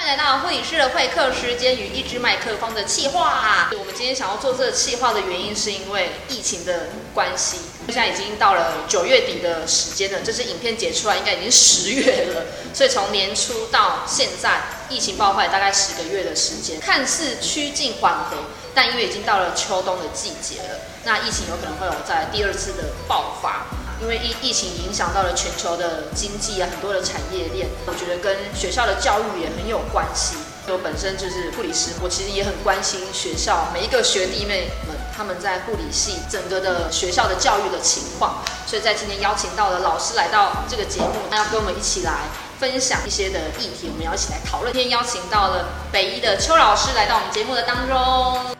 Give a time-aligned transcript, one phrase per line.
[0.00, 3.68] 欢迎来到护理师的会客时间与一支麦克风的企划。
[3.78, 7.58] 我们今天想要做这个企划的原因，是因为疫情的关系。
[7.88, 12.46] 现在已经到了九月底的时间了，这支影片剪出来应该已经十月了。
[12.72, 18.38] 所以从年初到现在，疫情爆发大概十个月的时间，看似趋近缓和，
[18.74, 23.66] 但因为已经到了秋冬的季节了，那疫情有可能会有在第二次的爆发。
[24.02, 30.36] 因为疫疫情影响到了全球的经济啊，很多的产业链，我觉得跟学校的教育也很有关系。
[30.68, 38.42] 我本身就是护理师，我其实也很关心学校每一个学弟妹们他们在护理系整个的学校的教育的情况。
[38.66, 42.28] 所以在今天邀请到了老师来到这个节目，那要跟我们一起来
[42.58, 44.72] 分享一些的议题，我们要一起来讨论。
[44.72, 48.56] 今天邀请到了北医的邱老师来到我们节目的当中。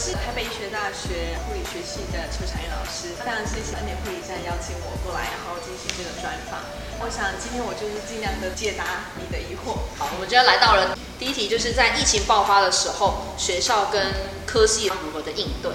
[0.00, 6.58] 是台北医学大学护理学系的邱长燕老师，非常谢谢恩典护理站邀请我过来，然后进行这个专访。
[7.04, 9.76] 我想今天我就是尽量的解答你的疑惑。
[9.98, 14.00] 好，我们今天来到了第一题，就是在疫情爆发的时候，学校跟
[14.46, 15.70] 科系如何的应对？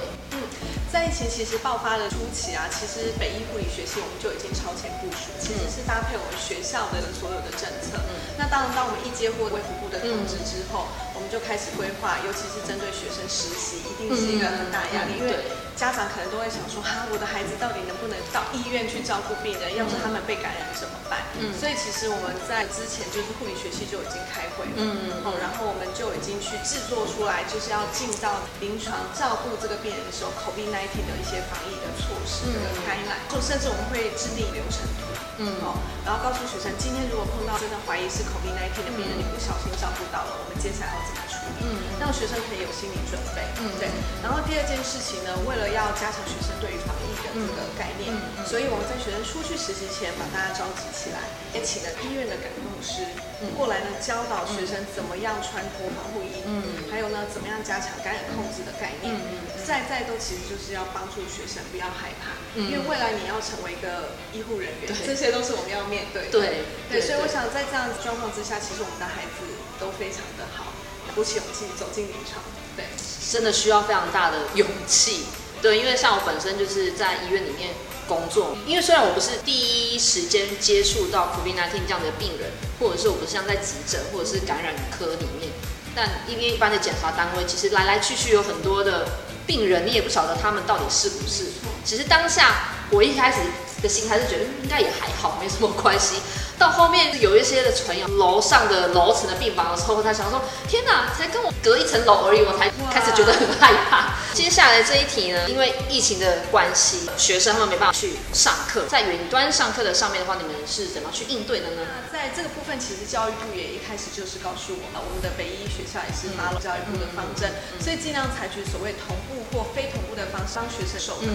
[0.96, 8.00] 在疫情其实爆发的初期啊，其实北医护理学系我们就已经超前部署，其实是搭配我们学校的所有的政策。
[8.40, 15.36] 那当然，当我们一接获卫福部的通知之后，我们就开始规划，尤其是针对学生实习，一定是一个很大的压力，因为
[15.76, 19.76] 家长可能都会想说，哈，我的孩子到底能不能到医院去照顾病人？
[19.76, 21.28] 要是他们被感染怎么办？
[21.38, 31.06] 嗯，所以其实我们在之前就是护理学系就已经开会了，嗯，然后我们就已经去制作出来，就是要进到临床照顾这个病人的时候，COVID-19。
[31.06, 35.06] 的一些防疫的措施的开展，就甚至我们会制定流程图，
[35.38, 41.35] 嗯，好，然后告诉学生，今天如果碰到真的怀疑是 COVID-19 的病人，你不小心照顾到了，我们接下来要怎么？
[41.62, 43.92] 嗯，让学生可以有心理准备，嗯，对。
[44.24, 48.10] 然后第二件事情呢，为了要加强学生对于防疫的这个概念，
[48.48, 51.22] 所以我们在学生出去实习前，把大家召集起来，
[51.54, 53.06] 也请了医院的感控师
[53.54, 59.14] 过来呢，教导学生怎么样穿脱防护衣，嗯，还有呢，怎么样加强感染控制的概念，
[59.62, 60.82] 在在都其实就是要。
[60.96, 66.30] 帮助学生不要害怕，因为未来你要成为一个医护人员，这些都是我们要面对。
[66.32, 66.64] 对。
[66.88, 69.44] 对，所以我想在这样子状况之下，其实我们的孩子
[69.76, 70.72] 都非常的好，
[71.16, 72.44] 鼓起勇气走进临床。
[72.76, 72.86] 对，
[73.32, 75.26] 真的需要非常大的勇气。
[75.62, 77.74] 对，因为像我本身就是在医院里面
[78.08, 85.52] 工作，因为虽然我不是第一时间接触到 COVID-19 这样的病人，或者是我不是像在急诊或者是感染科里面，
[85.96, 89.08] 但因为一般的检查单位，其实来来去去有很多的。
[89.48, 91.46] 病人，你也不晓得他们到底是不是。
[91.84, 93.38] 其实当下我一开始
[93.80, 96.16] 的心还是觉得应该也还好，没什么关系。
[96.58, 104.14] 到后面有一些的传谣，楼上的楼层的病房的时候，他想说：天哪，才跟我隔一层楼而已，我才开始觉得很害怕。
[104.36, 111.88] 接下来这一题呢，因为疫情的关系，学生他们没办法去上课，在云端上课的上面的话，你们是怎么去应对的呢？
[111.88, 117.48] 那在这个部分，其实教育部也一开始就是告诉我们，我们的北医学校也是发了教育部的方针，
[117.80, 121.32] 所以尽量采取所谓同步或非同步的方式让学生授课。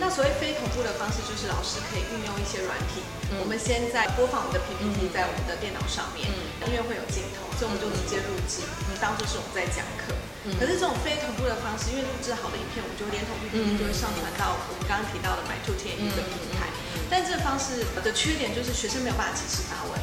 [0.00, 3.04] 那所谓非同步的方式，就是老师可以运用一些软体，
[3.36, 4.64] 我们先在播放我们的。
[4.64, 6.28] PPT 在我们的电脑上面，
[6.64, 8.64] 因为会有镜头，所以我们就直接录制，
[9.00, 10.12] 当做是我们在讲课。
[10.56, 16.70] 可是这种非同步的方式，因为录制好的影片，我们就连同 PPT 就会上传到我们刚刚提到的 My Two 天一的平台。
[17.10, 19.96] 但这个方式的缺点就是学生没有办法及时发问，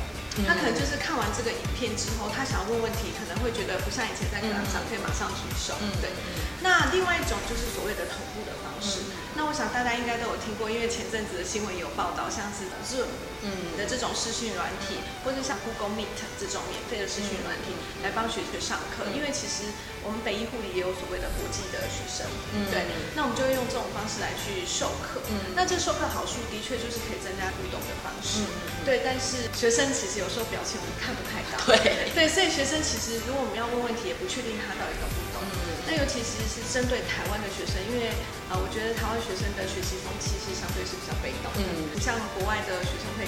[0.44, 5.78] 他可能就是看完这个影片之后，他想要问问题，可能会觉得不像以前在课堂上可以马上举手。
[6.02, 6.12] 对。
[6.60, 9.06] 那另外一种就是所谓的同步的方式。
[9.36, 13.12] 那我想大家应该都有听过，因为前阵子的新闻有报道，像是 Zoom
[13.44, 14.96] 嗯的这种视讯软体，
[15.28, 16.08] 或者像 Google Meet
[16.40, 19.12] 这种免费的视讯软体来帮学生上课。
[19.12, 19.68] 因为其实
[20.08, 22.24] 我们北医护理也有所谓的国际的学生，
[22.72, 25.20] 对，那我们就会用这种方式来去授课。
[25.52, 28.48] 那这授课好处的确就是可以增加互动的方式，
[28.88, 29.04] 对。
[29.04, 32.10] 但是学生其实有时候表情我们看不太到，对。
[32.16, 35.42] 对，所以学生其实如果我们要问问题，也不确定他到底懂不懂。
[35.46, 35.56] 嗯。
[35.86, 38.10] 那尤其实是针对台湾的学生，因为
[38.50, 43.26] 呃，我觉得台湾学生的学习风气是相对是比较被动，嗯，不像国外的学生会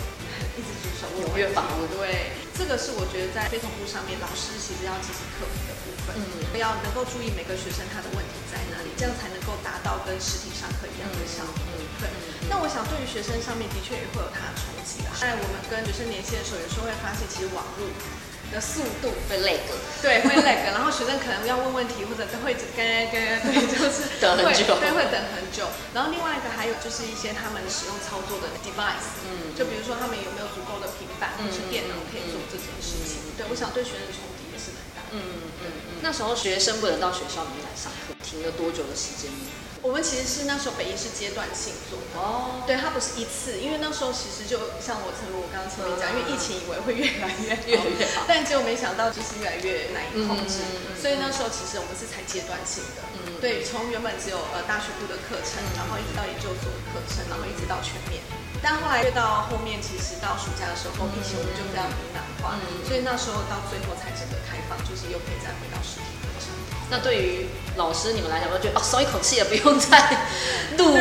[0.57, 1.85] 一直举手问踊跃发问。
[1.93, 8.33] 对，这个是我觉得在非同步上面，老师其实要积极克服的部分，嗯，要能够注意每个学生他的问题
[8.87, 11.59] 里，这样才能够达到跟实体上课一样的效果。
[11.99, 12.07] 对，
[12.47, 15.11] 那我想对于学生上面的确也会有它的冲击啊。
[15.19, 17.91] 在我们跟学生联系的时候，有时候会发现其实网络。
[18.47, 19.59] 的速度会 lag，
[19.99, 22.79] 对，会 lag， 然后学生可能要问问题，或者会跟
[23.11, 25.67] 跟对，就是 等很久，对，会等很久。
[25.91, 33.35] 然后另外一个还有就是一些他们使用操作的 device，嗯，就比如说他们有没有足够的平板或是电脑可以做这件事情。
[33.35, 35.03] 对，我想对学生的冲击也是很大。
[35.11, 35.99] 嗯嗯嗯。
[35.99, 39.47] 那时候学生不能到学校里面来上课，停了多久的时间呢？
[39.79, 42.19] 我们其实是那时候北医是阶段性做的。
[42.19, 50.59] 哦，对，它不是一次，因为那时候其实就像我正如我刚刚前面讲，因为疫情以为会越来越越来越好但结果没想到就是越来越难以控制，
[50.99, 58.19] 所以那时候其实我们是才阶段性的，嗯对，从原本只有呃大学部的课程，然后一直到研究所的课程，然后一直到全面。
[58.59, 66.47] 但后来越到后面，其实到暑假的时候，疫情我们就非常明朗化，嗯所以那时候到最后才真的开放，就是又可以再回到实体课程。
[66.89, 67.45] 那对于
[67.75, 69.99] 老师你们来讲，我觉得哦松一口气了，不用再
[70.77, 70.97] 录。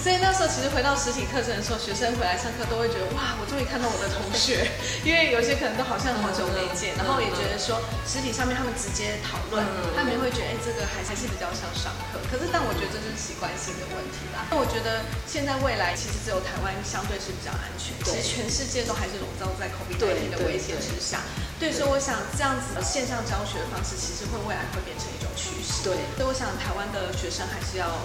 [0.00, 4.66] 对，所以那时候其实回到实体课程的时候，学生回来上课都会觉得哇，我终于看到我的同学，
[5.04, 12.18] 因为有些可能都好像好久没见，然后也觉得说实体上面他们直接讨论，嗯他们也会觉得哎，这个还还是比较像上课。
[12.32, 14.48] 可是但我觉得这就是习惯性的问题啦。
[14.48, 21.20] 那我觉得现在未来其实只有台湾相对是比较安全，其实全世界都还是笼罩在 COVID-19 对对的威胁之下。
[21.60, 25.84] 对，所以我想这样子的线上教学的方式，其实会未来会变成一种趋势。
[25.84, 28.00] 对所以我想台湾的学生还是要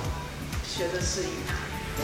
[0.68, 1.56] 学着适应它。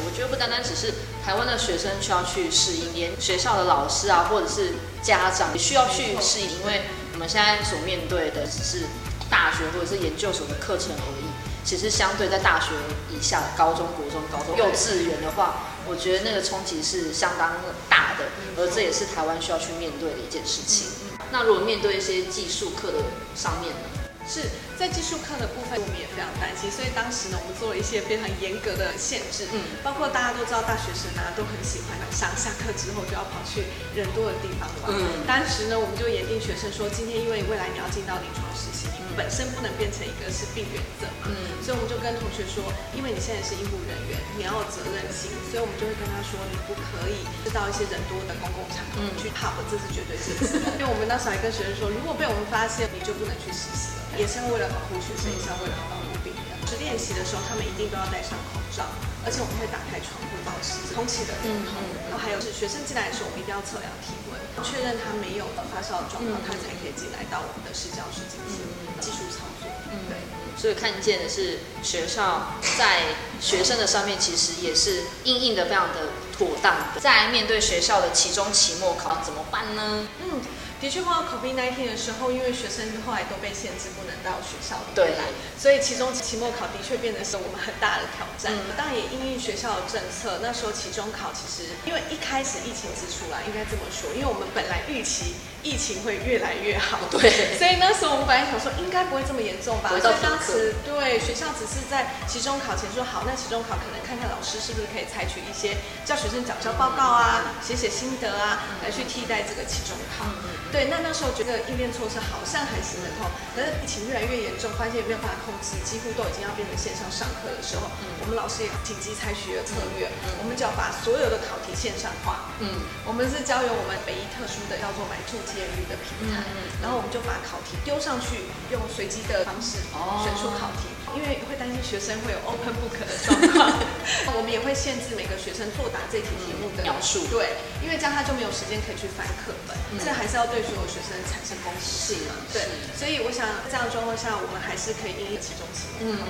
[0.05, 0.93] 我觉得不单单只是
[1.23, 6.83] 台湾的学生需要去适应，连学校的老师啊，或者是家长也需要去适应，因为
[7.13, 8.85] 我们现在所面对的只是
[9.29, 11.25] 大学或者是研究所的课程而已。
[11.63, 12.71] 其实相对在大学
[13.11, 17.51] 以下，高中、国中、高中、幼稚园的话，我觉得那个冲击是相当
[17.87, 18.25] 大的，
[18.57, 20.87] 而这也是台湾需要去面对的一件事情。
[21.31, 22.97] 那如果面对一些技术课的
[23.35, 24.00] 上面呢？
[24.27, 24.47] 是
[24.77, 33.65] 在技术课的部分，我们也非常担心，所以当时呢，我们做了一些非常严格的限制，嗯包括大家都知道大学生啊都很喜欢上下课之后就要跑去
[33.97, 34.93] 人多的地方玩。
[34.93, 50.73] 嗯当时呢，我们就严定学生说，今天因为未来你要进到临床实习，你本身不能变成一个是病原者嘛，嗯所以我们就跟同学说，因为你现在是医护人员，你要有责任心，所以我们就会跟他说，你不可以到一些人多的公共场合嗯去 pub，这是绝对禁止的。
[50.79, 54.10] 因为我们当时还跟学生说，如果被我们发现，你就不能去实习了。
[54.17, 56.51] 也是要为了保护学生，也是要为了保护病人。
[56.67, 58.87] 是练习的时候，他们一定都要戴上口罩，
[59.25, 61.75] 而且我们会打开窗户保持空气的流通。
[62.07, 68.63] 然后还有是学生进来的时候，我们一定要测量体温，确认他没有发烧的状况，他才可以进来到我们的视教室进行
[69.03, 69.67] 技术操作。
[70.07, 70.15] 对。
[70.55, 76.99] 所以看见的是学校在学生的上面，其实也是应应的非常的妥当的。
[76.99, 80.07] 在面对学校的期中、期末考怎么办呢？
[80.21, 80.39] 嗯，
[80.81, 85.25] 的确碰到 COVID-19 的时候，因为学生后来都被限制不能到学校里对面来，
[85.55, 88.49] 所以其中、期末考的确变得是我们很大的挑战。
[88.49, 88.73] 嗯。
[88.75, 97.29] 当然也因应学校的政策，那时候期中考其实因为一开始疫情之初啦，应该这么说，因为我们本来预期疫情会越来越好，对。
[97.61, 110.25] 所以那时候我们本来想说应该不会这么严重吧，所以当时对学校只是在期中考前说好，那期中考可能看看老师是不是可以采取一些叫学生缴交报告啊、写写心得啊，来去替代这个期中考。
[110.71, 117.91] 对，那那时候觉得应变措施好像还行得通，可是疫情越来越严重，发现没有办法控制，几乎都已经要变成线上上课的时候，
[118.23, 120.07] 我们老师也紧急采取了策略，
[120.39, 122.47] 我们就要把所有的考题线上化。
[122.63, 126.47] 嗯，我们是交由我们北一特殊的要做 My Two TMU 的平台，
[126.79, 133.75] 然后我们就把考题丢上去，用随机的方式哦选出考题，因为会担心学生会有 open book 的状况，
[134.71, 142.31] 会限制每个学生作答这题题目的描述对，因为这样他就没有时间可以去翻课本，这还是要对所有学生产生公平性嘛。
[142.53, 142.63] 对，
[142.95, 146.23] 所以我想这样的状况下，我们还是可以应一其中期末考。